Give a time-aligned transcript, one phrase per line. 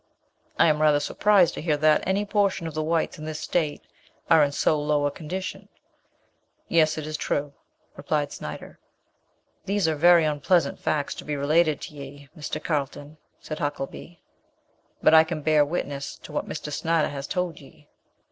[0.57, 3.83] '""I am rather surprised to hear that any portion of the whites in this state
[4.31, 5.69] are in so low a condition."
[6.67, 7.53] "Yet it is true,"
[7.95, 8.79] returned Snyder.
[9.65, 12.59] "These are very onpleasant facts to be related to ye, Mr.
[12.63, 14.19] Carlton," said Huckelby;
[15.03, 16.71] "but I can bear witness to what Mr.
[16.71, 17.87] Snyder has told ye."